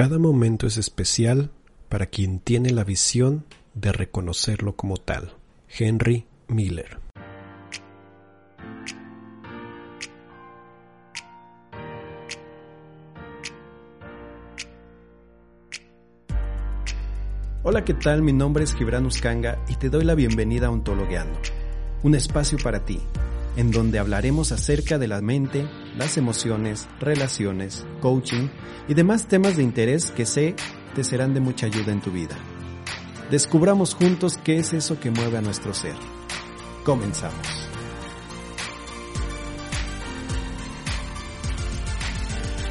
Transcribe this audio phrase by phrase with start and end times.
[0.00, 1.50] Cada momento es especial
[1.90, 5.34] para quien tiene la visión de reconocerlo como tal.
[5.68, 6.98] Henry Miller.
[17.62, 18.22] Hola, ¿qué tal?
[18.22, 21.38] Mi nombre es Gibran Uscanga y te doy la bienvenida a Ontologueando,
[22.04, 23.00] un espacio para ti,
[23.56, 28.48] en donde hablaremos acerca de la mente, las emociones, relaciones, coaching
[28.88, 30.54] y demás temas de interés que sé
[30.94, 32.36] te serán de mucha ayuda en tu vida.
[33.30, 35.94] Descubramos juntos qué es eso que mueve a nuestro ser.
[36.84, 37.70] Comenzamos.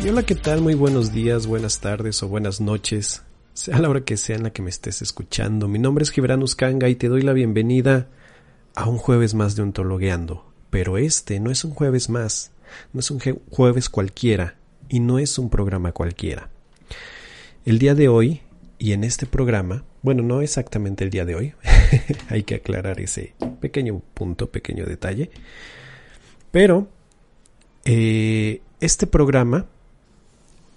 [0.04, 0.62] Y hola, ¿qué tal?
[0.62, 4.54] Muy buenos días, buenas tardes o buenas noches, sea la hora que sea en la
[4.54, 5.68] que me estés escuchando.
[5.68, 8.08] Mi nombre es Gibran Uscanga y te doy la bienvenida
[8.76, 10.49] a un jueves más de Ontologueando.
[10.70, 12.52] Pero este no es un jueves más,
[12.94, 13.20] no es un
[13.50, 14.56] jueves cualquiera
[14.88, 16.50] y no es un programa cualquiera.
[17.66, 18.42] El día de hoy
[18.78, 21.54] y en este programa, bueno, no exactamente el día de hoy,
[22.30, 25.30] hay que aclarar ese pequeño punto, pequeño detalle,
[26.52, 26.88] pero
[27.84, 29.66] eh, este programa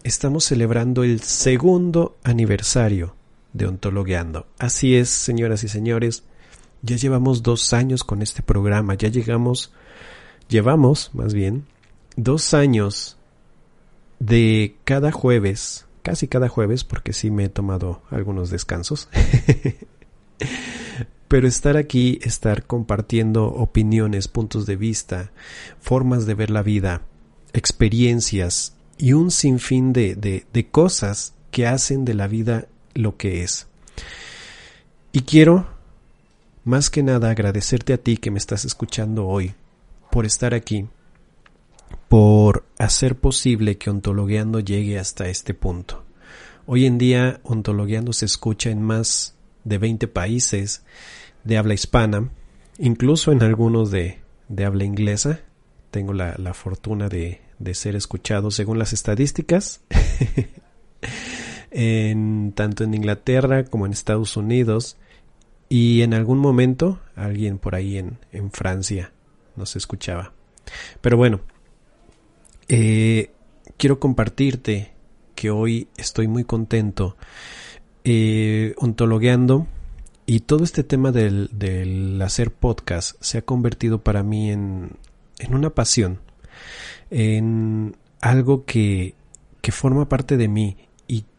[0.02, 3.14] estamos celebrando el segundo aniversario
[3.52, 4.46] de Ontologueando.
[4.58, 6.24] Así es, señoras y señores,
[6.82, 9.72] ya llevamos dos años con este programa, ya llegamos,
[10.52, 11.64] llevamos más bien,
[12.14, 13.16] dos años
[14.20, 19.08] de cada jueves, casi cada jueves, porque sí me he tomado algunos descansos,
[21.28, 25.32] pero estar aquí, estar compartiendo opiniones, puntos de vista,
[25.80, 27.00] formas de ver la vida,
[27.54, 33.66] experiencias y un sinfín de, de, cosas que hacen de la vida lo que es.
[35.12, 35.66] Y quiero
[36.64, 39.54] más que nada agradecerte a ti que me estás escuchando hoy
[40.12, 40.86] por estar aquí,
[42.10, 46.04] por hacer posible que Ontologueando llegue hasta este punto.
[46.66, 50.84] Hoy en día Ontologueando se escucha en más de 20 países
[51.44, 52.28] de habla hispana,
[52.78, 54.18] incluso en algunos de,
[54.48, 55.40] de habla inglesa.
[55.90, 59.80] Tengo la, la fortuna de, de ser escuchado según las estadísticas.
[62.54, 64.98] tanto en Inglaterra como en Estados Unidos
[65.70, 69.10] y en algún momento alguien por ahí en, en Francia
[69.56, 70.32] nos escuchaba.
[71.00, 71.40] Pero bueno,
[72.68, 73.30] eh,
[73.76, 74.92] quiero compartirte
[75.34, 77.16] que hoy estoy muy contento
[78.04, 79.66] eh, ontologueando
[80.26, 84.92] y todo este tema del, del, hacer podcast se ha convertido para mí en,
[85.38, 86.20] en una pasión,
[87.10, 89.14] en algo que,
[89.60, 90.76] que forma parte de mí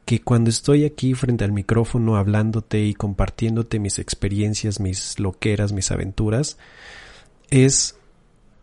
[0.05, 5.91] que cuando estoy aquí frente al micrófono hablándote y compartiéndote mis experiencias, mis loqueras, mis
[5.91, 6.57] aventuras,
[7.49, 7.97] es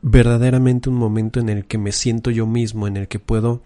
[0.02, 3.62] verdaderamente un momento en el que me siento yo mismo, en el que puedo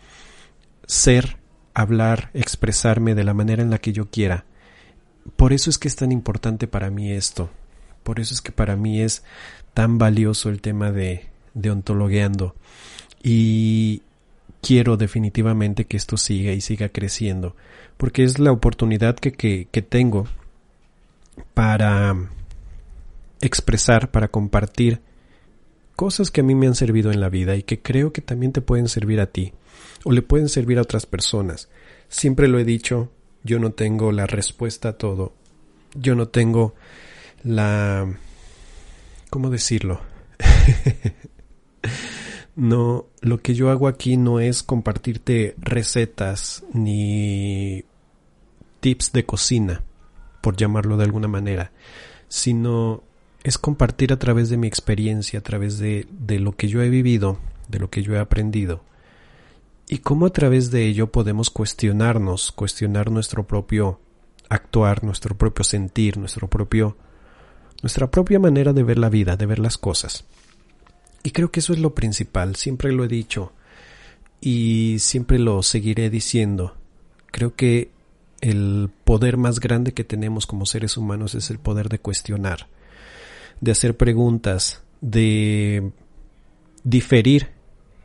[0.87, 1.39] ser,
[1.75, 4.45] hablar, expresarme de la manera en la que yo quiera.
[5.37, 7.51] Por eso es que es tan importante para mí esto.
[8.03, 9.25] Por eso es que para mí es
[9.73, 12.55] tan valioso el tema de, de ontologueando.
[13.23, 14.03] Y,
[14.65, 17.55] quiero definitivamente que esto siga y siga creciendo,
[17.99, 20.27] porque es la oportunidad que, que, que tengo
[21.53, 22.17] para
[23.43, 25.01] expresar, para compartir
[25.97, 28.53] cosas que a mí me han servido en la vida y que creo que también
[28.53, 29.53] te pueden servir a ti
[30.05, 31.69] o le pueden servir a otras personas.
[32.09, 33.11] Siempre lo he dicho,
[33.43, 35.33] yo no tengo la respuesta a todo.
[35.95, 36.75] Yo no tengo
[37.43, 38.07] la...
[39.31, 40.01] ¿Cómo decirlo?
[42.57, 47.85] No, lo que yo hago aquí no es compartirte recetas ni
[48.79, 49.83] tips de cocina,
[50.41, 51.73] por llamarlo de alguna manera,
[52.29, 53.03] sino
[53.45, 56.89] es compartir a través de mi experiencia, a través de, de lo que yo he
[56.89, 57.39] vivido,
[57.69, 58.83] de lo que yo he aprendido,
[59.89, 64.01] y cómo a través de ello podemos cuestionarnos, cuestionar nuestro propio
[64.49, 66.97] actuar, nuestro propio sentir, nuestro propio,
[67.83, 70.25] nuestra propia manera de ver la vida, de ver las cosas.
[71.23, 73.53] Y creo que eso es lo principal, siempre lo he dicho
[74.41, 76.77] y siempre lo seguiré diciendo.
[77.31, 77.91] Creo que
[78.41, 82.69] el poder más grande que tenemos como seres humanos es el poder de cuestionar,
[83.61, 85.93] de hacer preguntas, de
[86.83, 87.49] diferir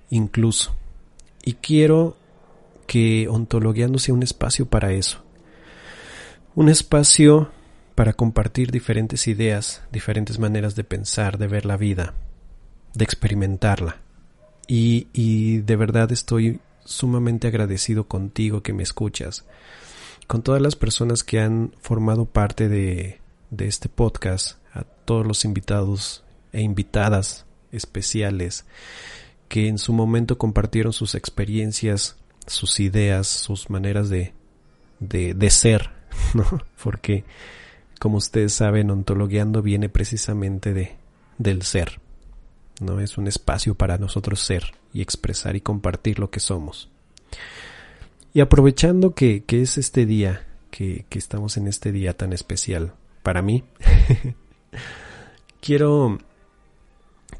[0.09, 0.75] incluso.
[1.43, 2.17] Y quiero
[2.87, 5.23] que ontologueando sea un espacio para eso.
[6.55, 7.51] Un espacio
[7.95, 12.13] para compartir diferentes ideas, diferentes maneras de pensar, de ver la vida,
[12.93, 13.97] de experimentarla.
[14.67, 19.45] Y, y de verdad estoy sumamente agradecido contigo que me escuchas,
[20.27, 23.19] con todas las personas que han formado parte de,
[23.51, 28.65] de este podcast, a todos los invitados e invitadas especiales
[29.49, 34.33] que en su momento compartieron sus experiencias, sus ideas, sus maneras de,
[34.99, 35.89] de, ser,
[36.33, 36.45] ¿no?
[36.81, 37.25] Porque,
[37.99, 40.95] como ustedes saben, ontologueando viene precisamente de,
[41.37, 41.99] del ser,
[42.79, 42.99] ¿no?
[42.99, 46.89] Es un espacio para nosotros ser y expresar y compartir lo que somos.
[48.33, 52.93] Y aprovechando que, que es este día, que, que estamos en este día tan especial
[53.23, 53.63] para mí,
[55.61, 56.17] quiero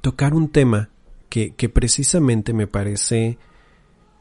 [0.01, 0.89] tocar un tema
[1.29, 3.37] que, que precisamente me parece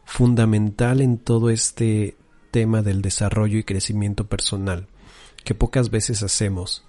[0.05, 2.17] fundamental en todo este
[2.51, 4.89] tema del desarrollo y crecimiento personal,
[5.45, 6.85] que pocas veces hacemos,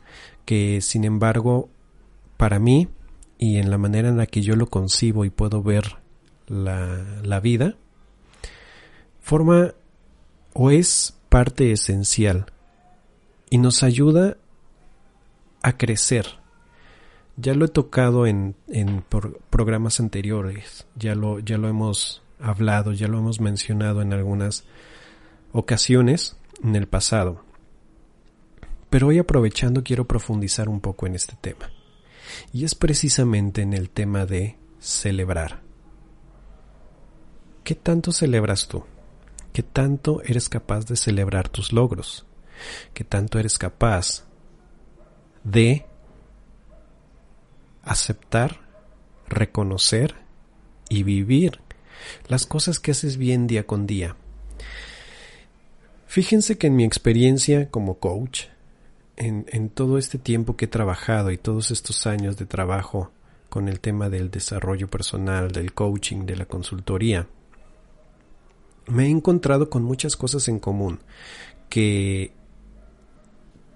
[0.45, 1.69] que sin embargo,
[2.37, 2.87] para mí
[3.37, 5.97] y en la manera en la que yo lo concibo y puedo ver
[6.47, 7.75] la, la vida,
[9.19, 9.73] forma
[10.53, 12.47] o es parte esencial
[13.49, 14.37] y nos ayuda
[15.61, 16.39] a crecer.
[17.37, 19.03] Ya lo he tocado en, en
[19.49, 24.65] programas anteriores, ya lo, ya lo hemos hablado, ya lo hemos mencionado en algunas
[25.51, 27.43] ocasiones en el pasado.
[28.89, 31.71] Pero hoy aprovechando quiero profundizar un poco en este tema.
[32.51, 35.61] Y es precisamente en el tema de celebrar.
[37.63, 38.83] ¿Qué tanto celebras tú?
[39.53, 42.25] ¿Qué tanto eres capaz de celebrar tus logros?
[42.93, 44.25] ¿Qué tanto eres capaz
[45.43, 45.85] de
[47.83, 48.61] aceptar,
[49.27, 50.15] reconocer
[50.89, 51.59] y vivir
[52.27, 54.15] las cosas que haces bien día con día?
[56.07, 58.45] Fíjense que en mi experiencia como coach,
[59.15, 63.11] en, en, todo este tiempo que he trabajado y todos estos años de trabajo
[63.49, 67.27] con el tema del desarrollo personal, del coaching, de la consultoría,
[68.89, 70.99] me he encontrado con muchas cosas en común
[71.69, 72.33] que,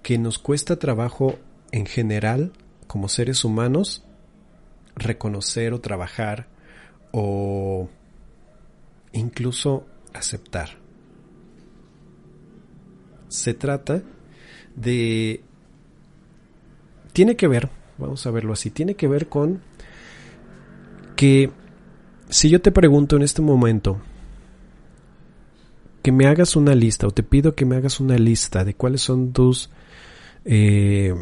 [0.02, 1.38] que nos cuesta trabajo
[1.74, 2.52] en general
[2.86, 4.04] como seres humanos
[4.94, 6.46] reconocer o trabajar
[7.10, 7.88] o
[9.10, 10.78] incluso aceptar.
[13.26, 14.02] Se trata
[14.76, 15.42] de...
[17.12, 19.60] Tiene que ver, vamos a verlo así, tiene que ver con
[21.16, 21.50] que
[22.28, 24.00] si yo te pregunto en este momento,
[26.02, 29.00] que me hagas una lista o te pido que me hagas una lista de cuáles
[29.00, 29.70] son tus
[30.44, 31.14] eh,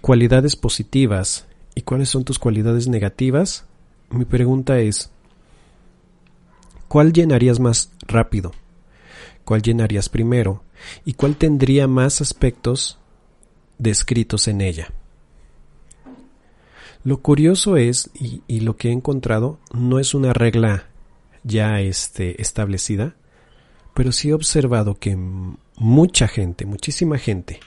[0.00, 3.66] cualidades positivas y cuáles son tus cualidades negativas,
[4.10, 5.10] mi pregunta es,
[6.88, 8.52] ¿cuál llenarías más rápido?
[9.44, 10.62] ¿Cuál llenarías primero?
[11.04, 12.98] ¿Y cuál tendría más aspectos
[13.78, 14.92] descritos en ella?
[17.04, 20.86] Lo curioso es, y, lo que he encontrado, no es una regla
[21.42, 23.16] ya este, establecida,
[23.94, 25.16] pero sí he observado que
[25.76, 27.58] mucha gente, muchísima gente,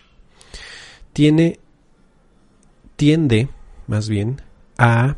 [1.12, 1.60] tiene,
[2.95, 3.50] tiende,
[3.88, 4.42] más bien,
[4.77, 5.18] a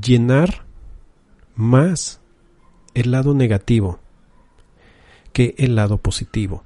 [0.00, 0.64] llenar
[1.54, 2.20] más
[2.94, 3.98] el lado negativo
[5.32, 6.64] que el lado positivo.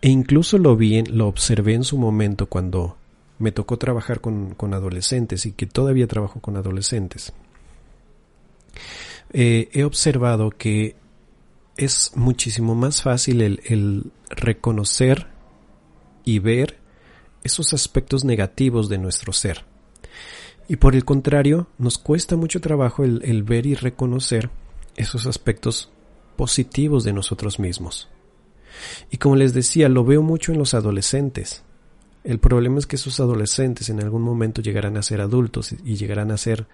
[0.00, 2.96] E incluso lo vi, lo observé en su momento cuando
[3.38, 7.32] me tocó trabajar con, con adolescentes y que todavía trabajo con adolescentes.
[9.32, 10.96] Eh, he observado que
[11.76, 15.26] es muchísimo más fácil el, reconocer
[16.24, 16.78] y ver
[17.44, 19.64] esos aspectos negativos de nuestro ser.
[20.68, 24.50] Y por el contrario, nos cuesta mucho trabajo el, ver y reconocer
[24.96, 25.90] esos aspectos
[26.36, 28.08] positivos de nosotros mismos.
[29.10, 31.62] Y como les decía, lo veo mucho en los adolescentes.
[32.24, 36.30] El problema es que esos adolescentes en algún momento llegarán a ser adultos y llegarán
[36.30, 36.66] a ser,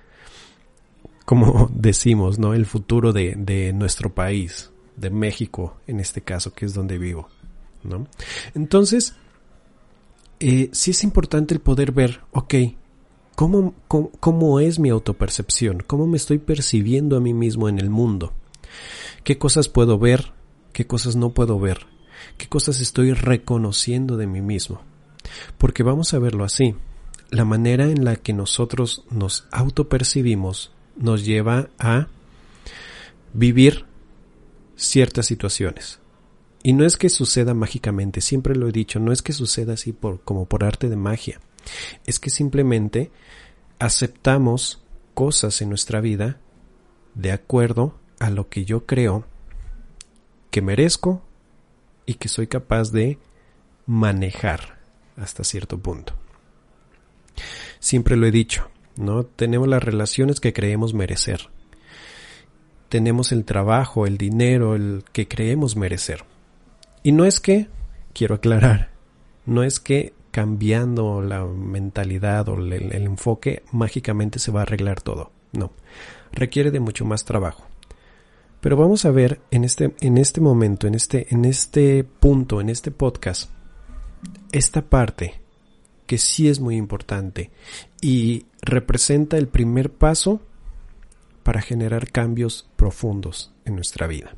[1.25, 2.55] como decimos, ¿no?
[2.55, 7.29] El futuro de, de nuestro país de México, en este caso, que es donde vivo.
[7.83, 8.07] ¿no?
[8.55, 9.15] Entonces,
[10.41, 12.55] eh, sí es importante el poder ver, ok,
[13.35, 15.83] ¿cómo, cómo, cómo es mi autopercepción?
[15.87, 18.33] ¿Cómo me estoy percibiendo a mí mismo en el mundo?
[19.25, 20.33] ¿Qué cosas puedo ver?
[20.73, 21.87] ¿Qué cosas no puedo ver?
[22.37, 24.83] ¿Qué cosas estoy reconociendo de mí mismo?
[25.59, 26.75] Porque vamos a verlo así.
[27.31, 32.09] La manera en la que nosotros nos autopercibimos nos lleva a
[33.33, 33.85] vivir
[34.77, 36.01] ciertas situaciones.
[36.63, 39.93] Y no es que suceda mágicamente, siempre lo he dicho, no es que suceda así
[39.93, 41.41] por, como por arte de magia.
[42.07, 43.11] Es que simplemente
[43.79, 44.83] aceptamos
[45.15, 46.41] cosas en nuestra vida
[47.15, 49.25] de acuerdo a lo que yo creo
[50.51, 51.23] que merezco
[52.07, 53.19] y que soy capaz de
[53.87, 54.79] manejar
[55.17, 56.15] hasta cierto punto.
[57.79, 59.25] Siempre lo he dicho, ¿no?
[59.25, 61.51] Tenemos las relaciones que creemos merecer
[62.89, 66.25] tenemos el trabajo, el dinero, el que creemos merecer.
[67.03, 67.69] Y no es que,
[68.13, 68.91] quiero aclarar,
[69.47, 75.33] no es que cambiando la mentalidad o el, enfoque mágicamente se va a arreglar todo.
[75.53, 75.73] No,
[76.33, 77.67] requiere de mucho más trabajo.
[78.61, 82.69] Pero vamos a ver en este, en este momento, en este, en este punto, en
[82.69, 83.51] este podcast,
[84.53, 85.41] esta parte
[86.07, 87.51] que sí es muy importante
[88.01, 90.41] y representa el primer paso
[91.43, 94.35] para generar cambios profundos en nuestra vida.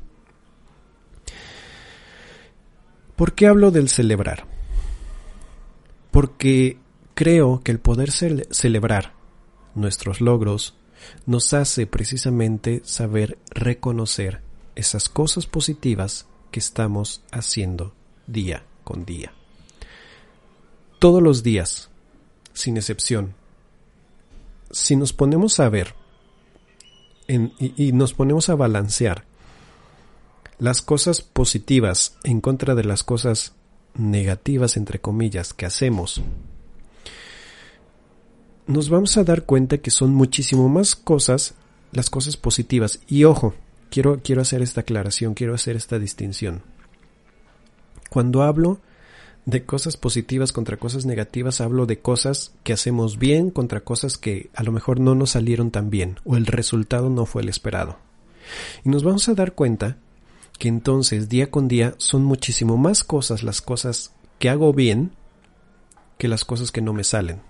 [3.21, 4.47] ¿Por qué hablo del celebrar?
[6.09, 6.79] Porque
[7.13, 9.13] creo que el poder celebrar
[9.75, 10.73] nuestros logros
[11.27, 14.41] nos hace precisamente saber reconocer
[14.73, 17.93] esas cosas positivas que estamos haciendo
[18.25, 19.31] día con día.
[20.97, 21.91] Todos los días,
[22.53, 23.35] sin excepción,
[24.71, 25.93] si nos ponemos a ver
[27.27, 29.25] y, nos ponemos a balancear
[30.61, 33.55] las cosas positivas en contra de las cosas
[33.95, 36.21] negativas, entre comillas, que hacemos,
[38.67, 41.55] nos vamos a dar cuenta que son muchísimo más cosas
[41.93, 42.99] las cosas positivas.
[43.07, 43.55] Y ojo,
[43.89, 46.61] quiero, quiero hacer esta aclaración, quiero hacer esta distinción.
[48.11, 48.79] Cuando hablo
[49.47, 54.51] de cosas positivas contra cosas negativas, hablo de cosas que hacemos bien contra cosas que
[54.53, 57.97] a lo mejor no nos salieron tan bien o el resultado no fue el esperado.
[58.85, 59.97] Y nos vamos a dar cuenta
[60.61, 65.11] que entonces día con día son muchísimo más cosas las cosas que hago bien
[66.19, 67.41] que las cosas que no me salen.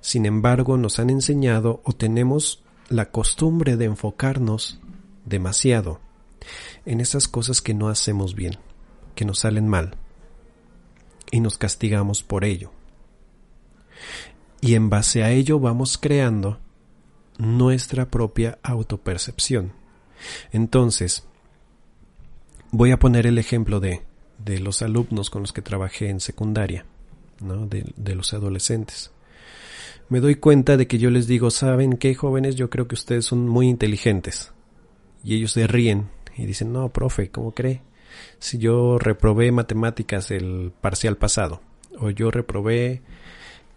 [0.00, 4.80] Sin embargo, nos han enseñado o tenemos la costumbre de enfocarnos
[5.26, 6.00] demasiado
[6.86, 8.56] en esas cosas que no hacemos bien,
[9.14, 9.98] que nos salen mal,
[11.30, 12.72] y nos castigamos por ello.
[14.62, 16.58] Y en base a ello vamos creando
[17.36, 19.74] nuestra propia autopercepción.
[20.52, 21.28] Entonces,
[22.70, 24.02] voy a poner el ejemplo de,
[24.38, 26.84] de los alumnos con los que trabajé en secundaria,
[27.40, 27.66] ¿no?
[27.66, 29.10] de, de los adolescentes
[30.08, 32.56] me doy cuenta de que yo les digo, ¿saben qué jóvenes?
[32.56, 34.52] Yo creo que ustedes son muy inteligentes.
[35.22, 37.82] Y ellos se ríen y dicen, no, profe, ¿cómo cree?
[38.38, 41.60] Si yo reprobé matemáticas el parcial pasado,
[41.98, 43.02] o yo reprobé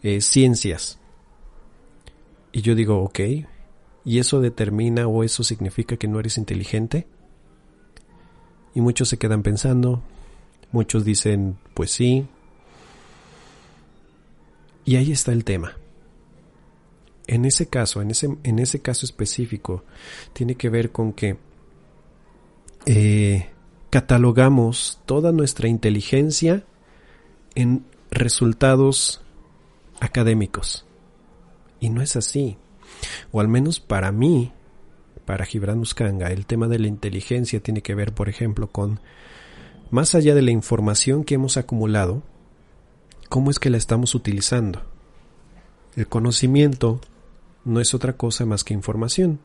[0.04, 1.00] eh, ciencias.
[2.54, 3.20] Y yo digo, ok,
[4.06, 7.08] ¿y eso determina o eso significa que no eres inteligente?
[8.74, 10.02] Y muchos se quedan pensando,
[10.72, 12.26] muchos dicen, pues sí.
[14.86, 15.76] Y ahí está el tema
[17.32, 19.86] en ese caso, en ese, en ese caso específico,
[20.34, 21.38] tiene que ver con que
[22.86, 23.50] eh,
[23.90, 26.66] catalogamos toda nuestra inteligencia
[27.56, 29.22] en resultados
[30.02, 30.86] académicos.
[31.80, 32.58] Y no es así.
[33.32, 34.52] O al menos para mí,
[35.32, 39.00] para Gibran Uskanga, el tema de la inteligencia tiene que ver, por ejemplo, con,
[39.90, 42.22] más allá de la información que hemos acumulado,
[43.30, 44.82] cómo es que la estamos utilizando.
[45.96, 47.00] El conocimiento
[47.64, 49.40] no es otra cosa más que información.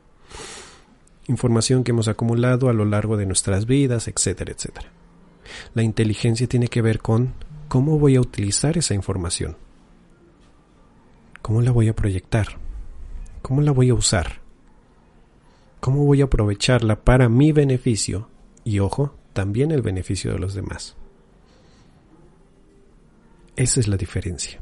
[1.28, 4.90] Información que hemos acumulado a lo largo de nuestras vidas, etcétera, etcétera.
[5.74, 7.32] La inteligencia tiene que ver con
[7.68, 9.56] cómo voy a utilizar esa información.
[11.42, 12.58] ¿Cómo la voy a proyectar?
[13.40, 14.45] ¿Cómo la voy a usar?
[15.80, 18.28] ¿Cómo voy a aprovecharla para mi beneficio?
[18.64, 20.96] Y ojo, también el beneficio de los demás.
[23.54, 24.60] Esa es la diferencia.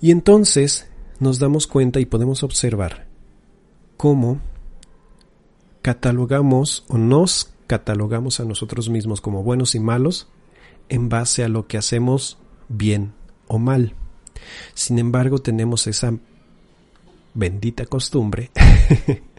[0.00, 0.88] Y entonces
[1.20, 3.06] nos damos cuenta y podemos observar
[3.96, 4.40] cómo
[5.82, 10.28] catalogamos o nos catalogamos a nosotros mismos como buenos y malos
[10.88, 13.12] en base a lo que hacemos bien
[13.46, 13.94] o mal.
[14.74, 16.14] Sin embargo, tenemos esa
[17.34, 18.50] bendita costumbre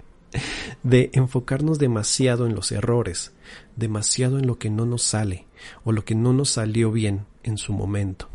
[0.83, 3.33] de enfocarnos demasiado en los errores,
[3.75, 5.45] demasiado en lo que no nos sale
[5.83, 8.29] o lo que no nos salió bien en su momento.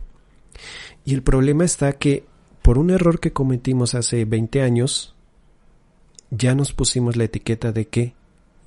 [1.05, 2.25] Y el problema está que
[2.63, 5.15] por un error que cometimos hace 20 años,
[6.31, 8.15] ya nos pusimos la etiqueta de que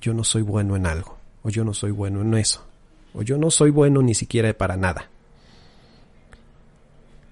[0.00, 2.66] yo no soy bueno en algo, o yo no soy bueno en eso,
[3.14, 5.10] o yo no soy bueno ni siquiera para nada.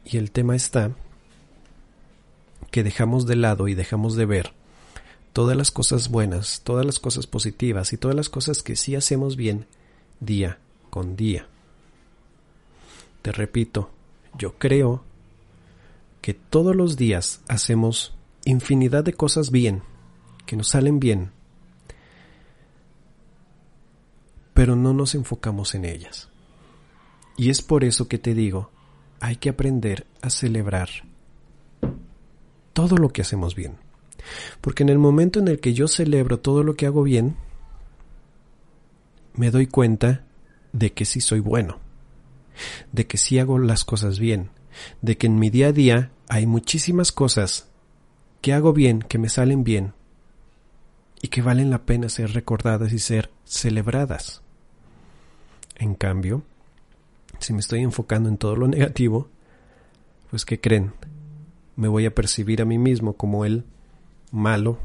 [0.04, 0.92] Y el tema está
[2.70, 4.52] que dejamos de lado y dejamos de ver
[5.32, 9.36] todas las cosas buenas, todas las cosas positivas y todas las cosas que sí hacemos
[9.36, 9.66] bien
[10.20, 10.58] día
[10.90, 11.46] con día.
[13.22, 13.90] Te repito,
[14.36, 15.04] yo creo
[16.20, 19.82] que todos los días hacemos infinidad de cosas bien,
[20.46, 21.30] que nos salen bien,
[24.54, 26.28] pero no nos enfocamos en ellas.
[27.36, 28.70] Y es por eso que te digo,
[29.20, 30.90] hay que aprender a celebrar
[32.72, 33.76] todo lo que hacemos bien.
[34.60, 37.36] Porque en el momento en el que yo celebro todo lo que hago bien,
[39.34, 40.24] me doy cuenta
[40.72, 41.78] de que sí soy bueno,
[42.92, 44.50] de que sí hago las cosas bien,
[45.00, 47.68] de que en mi día a día hay muchísimas cosas
[48.40, 49.94] que hago bien, que me salen bien,
[51.20, 54.42] y que valen la pena ser recordadas y ser celebradas.
[55.76, 56.42] En cambio,
[57.38, 59.28] si me estoy enfocando en todo lo negativo,
[60.30, 60.92] pues ¿qué creen?
[61.76, 63.64] Me voy a percibir a mí mismo como el
[64.32, 64.78] malo,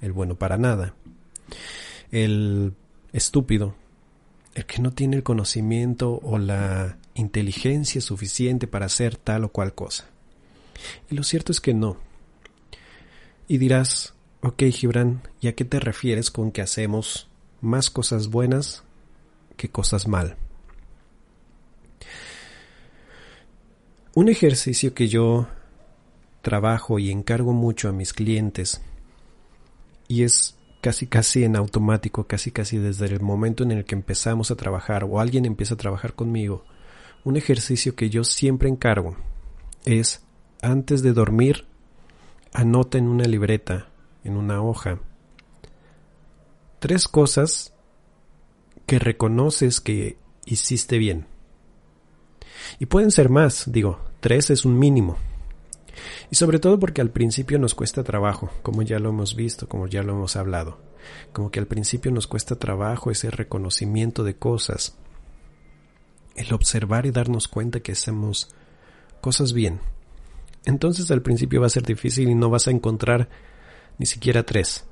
[0.00, 0.94] el bueno para nada,
[2.10, 2.72] el
[3.12, 3.74] estúpido,
[4.54, 9.74] el que no tiene el conocimiento o la inteligencia suficiente para hacer tal o cual
[9.74, 10.06] cosa.
[11.10, 11.98] Y lo cierto es que no.
[13.48, 17.28] Y dirás, ok Gibran, ¿y a qué te refieres con que hacemos
[17.60, 18.84] más cosas buenas
[19.56, 20.36] que cosas mal?
[24.14, 25.48] Un ejercicio que yo
[26.42, 28.82] trabajo y encargo mucho a mis clientes
[30.08, 34.50] y es casi casi en automático, casi casi desde el momento en el que empezamos
[34.50, 36.64] a trabajar o alguien empieza a trabajar conmigo,
[37.24, 39.16] un ejercicio que yo siempre encargo
[39.84, 40.22] es
[40.62, 41.66] antes de dormir
[42.52, 43.88] anota en una libreta,
[44.24, 44.98] en una hoja,
[46.78, 47.72] tres cosas
[48.86, 51.26] que reconoces que hiciste bien.
[52.78, 55.16] Y pueden ser más, digo, tres es un mínimo.
[56.30, 59.86] Y sobre todo porque al principio nos cuesta trabajo, como ya lo hemos visto, como
[59.86, 60.78] ya lo hemos hablado.
[61.32, 64.96] Como que al principio nos cuesta trabajo ese reconocimiento de cosas,
[66.36, 68.54] el observar y darnos cuenta que hacemos
[69.20, 69.80] cosas bien.
[70.64, 73.28] Entonces al principio va a ser difícil y no vas a encontrar
[73.98, 74.84] ni siquiera tres.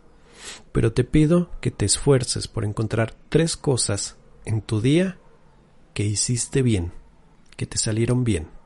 [0.72, 5.18] Pero te pido que te esfuerces por encontrar tres cosas en tu día
[5.94, 6.92] que hiciste bien,
[7.56, 8.57] que te salieron bien.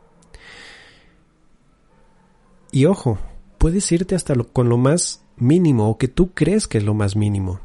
[2.73, 3.19] Y ojo,
[3.59, 7.17] puedes irte hasta con lo más mínimo o que tú crees que es lo más
[7.17, 7.61] mínimo.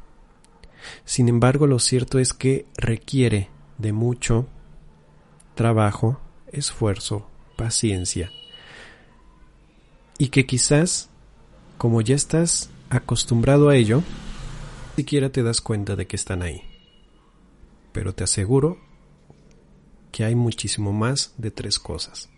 [1.06, 4.48] Sin embargo, lo cierto es que requiere de mucho
[5.56, 6.20] trabajo,
[6.52, 8.32] esfuerzo, paciencia.
[10.18, 11.10] Y que quizás,
[11.78, 14.04] como ya estás acostumbrado a ello,
[14.98, 16.64] ni siquiera te das cuenta de que están ahí.
[17.94, 18.78] Pero te aseguro
[20.12, 22.30] que hay muchísimo más de tres cosas.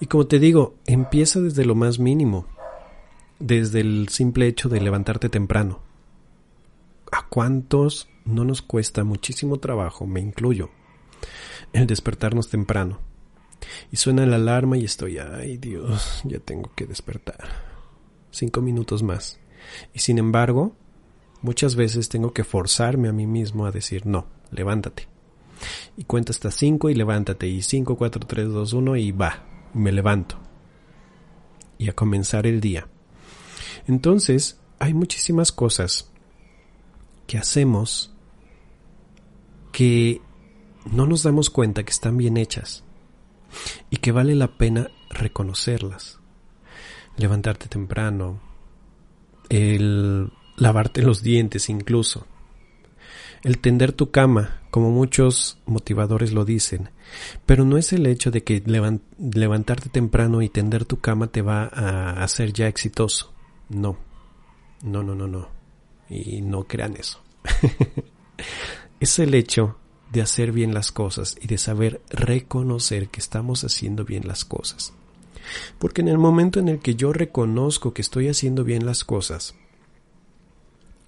[0.00, 2.46] Y como te digo, empieza desde lo más mínimo,
[3.38, 5.80] desde el simple hecho de levantarte temprano.
[7.12, 10.70] ¿A cuántos no nos cuesta muchísimo trabajo, me incluyo,
[11.72, 12.98] el despertarnos temprano.
[13.90, 17.48] Y suena la alarma y estoy, ay Dios, ya tengo que despertar.
[18.30, 19.38] Cinco minutos más.
[19.94, 20.74] Y sin embargo,
[21.40, 25.08] muchas veces tengo que forzarme a mí mismo a decir, no, levántate.
[25.96, 27.46] Y cuenta hasta cinco y levántate.
[27.48, 29.44] Y cinco, cuatro, tres, dos, uno y va.
[29.74, 30.36] me levanto.
[31.78, 32.88] Y a comenzar el día.
[33.86, 36.10] Entonces, hay muchísimas cosas
[37.26, 38.12] que hacemos
[39.72, 40.22] que
[40.90, 42.84] no nos damos cuenta que están bien hechas
[43.90, 46.20] y que vale la pena reconocerlas.
[47.16, 48.40] Levantarte temprano,
[49.48, 52.26] el lavarte los dientes incluso,
[53.46, 56.90] el tender tu cama, como muchos motivadores lo dicen,
[57.46, 61.70] pero no es el hecho de que levantarte temprano y tender tu cama te va
[61.72, 63.32] a hacer ya exitoso.
[63.68, 63.98] No,
[64.82, 65.48] no, no, no, no.
[66.10, 67.22] Y no crean eso.
[68.98, 69.76] es el hecho
[70.10, 74.92] de hacer bien las cosas y de saber reconocer que estamos haciendo bien las cosas.
[75.78, 79.54] Porque en el momento en el que yo reconozco que estoy haciendo bien las cosas,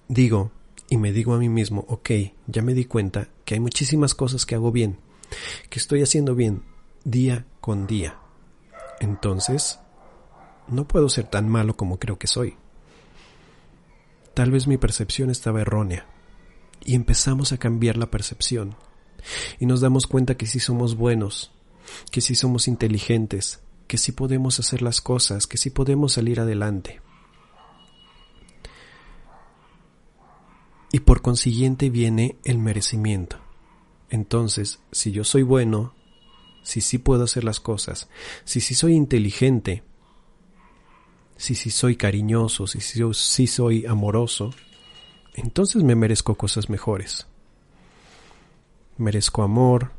[0.07, 0.53] digo
[0.89, 2.09] y me digo a mí mismo, ok,
[2.47, 4.97] ya me di cuenta que hay muchísimas cosas que hago bien,
[5.69, 6.63] que estoy haciendo bien
[7.03, 8.17] día con día.
[8.99, 9.79] Entonces,
[10.67, 12.55] no puedo ser tan malo como creo que soy.
[14.33, 16.07] Tal vez mi percepción estaba errónea
[16.83, 18.75] y empezamos a cambiar la percepción
[19.59, 21.51] y nos damos cuenta que sí somos buenos,
[22.11, 27.01] que sí somos inteligentes, que sí podemos hacer las cosas, que sí podemos salir adelante.
[30.91, 33.37] Y por consiguiente viene el merecimiento.
[34.09, 35.93] Entonces, si yo soy bueno,
[36.63, 38.09] si sí puedo hacer las cosas,
[38.43, 39.83] si sí soy inteligente,
[41.37, 44.51] si sí soy cariñoso, si sí soy amoroso,
[45.35, 47.27] entonces me merezco cosas mejores
[48.99, 49.91] merezco amor,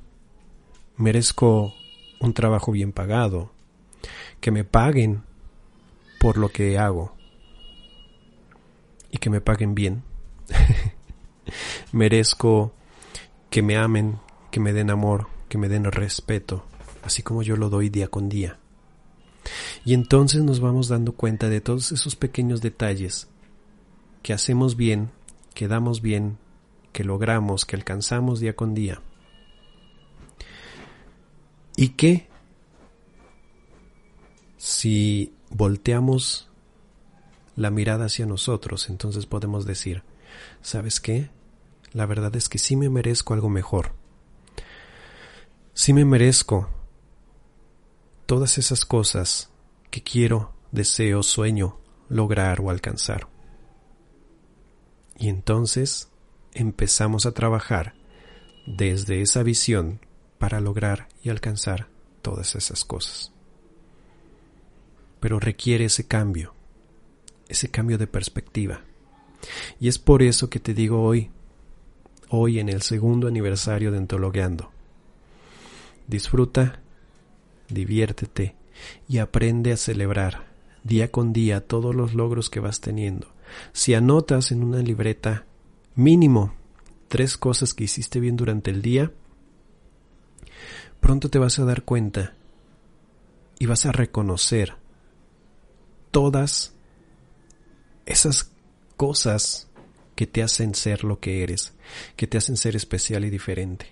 [0.96, 1.74] merezco
[2.20, 3.50] un trabajo bien pagado,
[4.40, 5.22] que me paguen
[6.20, 7.14] por lo que hago
[9.11, 10.03] y que me paguen bien.
[11.92, 12.72] merezco
[13.50, 14.18] que me amen,
[14.50, 16.64] que me den amor, que me den respeto,
[17.02, 18.58] así como yo lo doy día con día.
[19.84, 23.28] Y entonces nos vamos dando cuenta de todos esos pequeños detalles
[24.22, 25.10] que hacemos bien,
[25.54, 26.38] que damos bien
[26.92, 29.00] que logramos, que alcanzamos día con día.
[31.76, 32.28] Y que
[34.56, 36.48] si volteamos
[37.56, 40.02] la mirada hacia nosotros, entonces podemos decir,
[40.62, 41.30] ¿sabes qué?
[41.92, 43.92] La verdad es que sí me merezco algo mejor.
[45.74, 46.68] Sí me merezco
[48.26, 49.50] todas esas cosas
[49.90, 53.28] que quiero, deseo, sueño lograr o alcanzar.
[55.18, 56.10] Y entonces
[56.52, 57.94] empezamos a trabajar
[58.66, 60.00] desde esa visión
[60.38, 61.88] para lograr y alcanzar
[62.22, 63.32] todas esas cosas.
[65.20, 66.54] Pero requiere ese cambio,
[67.48, 68.82] ese cambio de perspectiva.
[69.79, 71.31] Y es por eso que te digo hoy,
[72.29, 74.70] hoy en el segundo aniversario de Entologueando,
[76.07, 76.81] disfruta,
[77.68, 78.57] diviértete
[79.09, 80.50] y aprende a celebrar
[80.85, 83.33] día con día todos los logros que vas teniendo.
[83.72, 85.46] Si anotas en una libreta
[85.94, 86.55] mínimo
[87.09, 89.12] tres cosas que hiciste bien durante el día,
[91.00, 92.35] pronto te vas a dar cuenta
[93.59, 94.76] y vas a reconocer
[96.11, 96.74] todas
[98.07, 98.53] esas
[99.00, 99.66] cosas
[100.14, 101.72] que te hacen ser lo que eres,
[102.16, 103.86] que te hacen ser especial y diferente.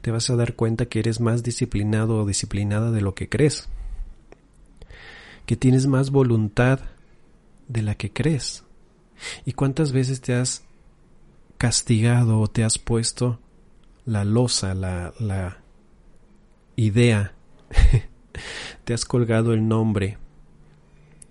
[0.00, 3.68] Te vas a dar cuenta que eres más disciplinado o disciplinada de lo que crees,
[5.44, 6.80] que tienes más voluntad
[7.68, 8.64] de la que crees.
[9.44, 10.64] ¿Y cuántas veces te has
[11.58, 13.38] castigado o te has puesto
[14.06, 15.58] la losa, la, la
[16.74, 17.34] idea,
[18.84, 20.16] te has colgado el nombre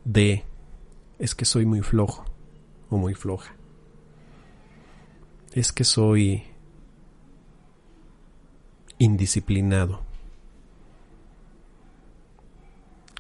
[0.06, 0.44] de
[1.18, 2.30] es que soy muy flojo
[2.90, 3.56] o muy floja.
[5.54, 6.44] Es que soy
[9.00, 10.02] indisciplinado.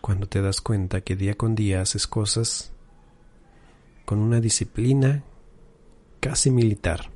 [0.01, 2.71] Cuando te das cuenta que día con día haces cosas
[4.05, 5.23] con una disciplina
[6.19, 7.10] casi militar,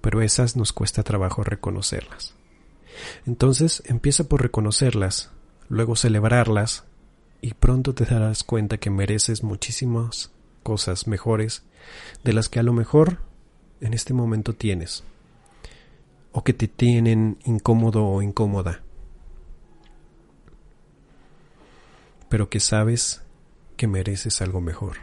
[0.00, 2.34] pero esas nos cuesta trabajo reconocerlas.
[3.26, 5.30] Entonces empieza por reconocerlas,
[5.68, 6.84] luego celebrarlas
[7.40, 10.30] y pronto te darás cuenta que mereces muchísimas
[10.62, 11.64] cosas mejores
[12.24, 13.18] de las que a lo mejor
[13.80, 15.04] en este momento tienes
[16.32, 18.82] o que te tienen incómodo o incómoda,
[22.28, 23.22] pero que sabes
[23.76, 24.96] que mereces algo mejor.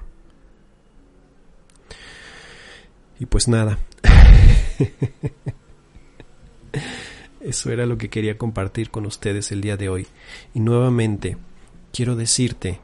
[3.20, 3.78] Y pues nada,
[7.42, 10.08] eso era lo que quería compartir con ustedes el día de hoy.
[10.54, 11.38] Y nuevamente,
[11.92, 12.80] quiero decirte,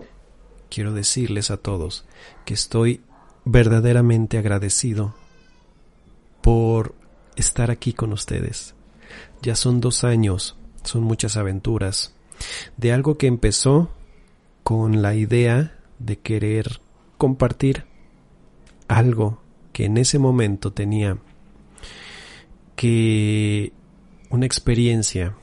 [0.70, 2.06] quiero decirles a todos
[2.46, 3.02] que estoy
[3.46, 5.16] verdaderamente agradecido
[6.42, 6.96] por
[7.36, 8.76] estar aquí con ustedes.
[9.42, 12.16] Ya son dos años, son muchas aventuras,
[12.78, 13.90] de algo que empezó
[14.64, 16.82] con la idea de querer
[17.18, 17.86] compartir
[18.88, 21.18] algo que en ese momento tenía
[22.76, 23.72] que
[24.30, 25.36] una experiencia,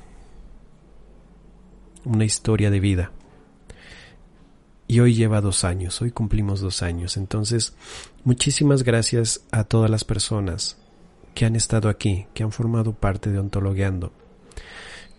[2.05, 3.13] una historia de vida
[4.93, 7.17] y hoy lleva dos años, hoy cumplimos dos años.
[7.17, 7.75] Entonces,
[8.25, 10.77] muchísimas gracias a todas las personas
[11.35, 14.13] que han estado aquí, que han formado parte de Ontologueando,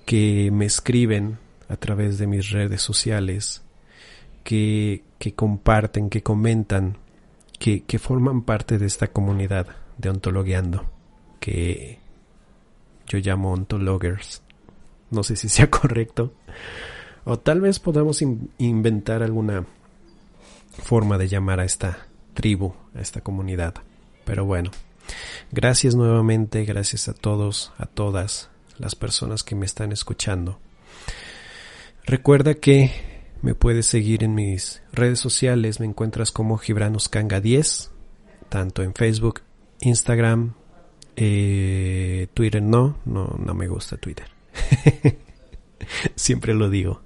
[0.06, 3.64] que me escriben a través de mis redes sociales,
[4.44, 7.00] que, que comparten, que comentan,
[7.58, 9.66] que, que forman parte de esta comunidad
[9.98, 10.86] de Ontologueando,
[11.40, 11.98] que
[13.08, 14.44] yo llamo Ontologers.
[15.10, 16.32] No sé si sea correcto,
[17.26, 18.22] o tal vez podamos
[18.58, 19.66] inventar alguna
[20.82, 23.76] forma de llamar a esta tribu, a esta comunidad.
[24.26, 24.72] Pero bueno,
[25.52, 30.60] gracias nuevamente, gracias a todos, a todas las personas que me están escuchando.
[32.06, 32.92] Recuerda que
[33.42, 37.92] me puedes seguir en mis redes sociales, me encuentras como Gibranoscanga 10,
[38.50, 39.42] tanto en Facebook,
[39.82, 40.56] Instagram,
[41.16, 44.28] eh, Twitter no, no, no me gusta Twitter.
[46.16, 47.02] Siempre lo digo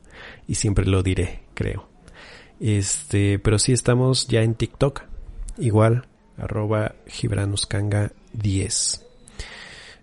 [0.47, 1.89] y siempre lo diré, creo.
[2.59, 5.03] Este, pero sí estamos ya en TikTok,
[5.57, 6.07] igual,
[6.37, 9.05] arroba gibranuskanga 10.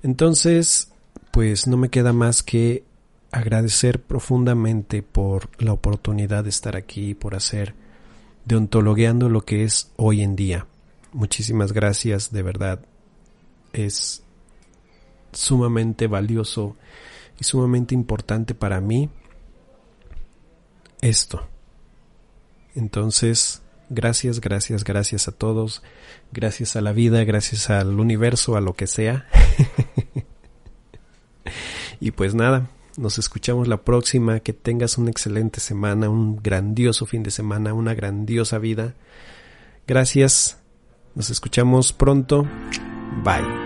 [0.03, 0.93] Entonces,
[1.31, 2.85] pues no me queda más que
[3.33, 7.75] agradecer profundamente por la oportunidad de estar aquí, por hacer
[8.45, 10.67] de ontologueando lo que es hoy en día.
[11.13, 12.85] Muchísimas gracias, de verdad.
[13.73, 14.23] Es
[15.33, 16.77] sumamente valioso
[17.41, 19.11] y sumamente importante para mí
[21.05, 21.47] esto.
[22.75, 25.83] Entonces, gracias, gracias, gracias a todos,
[26.33, 29.29] gracias a la vida, gracias al universo, a lo que sea.
[32.01, 37.23] y pues nada, nos escuchamos la próxima, que tengas una excelente semana, un grandioso fin
[37.23, 38.95] de semana, una grandiosa vida.
[39.87, 40.59] Gracias,
[41.15, 42.47] nos escuchamos pronto,
[43.23, 43.64] bye.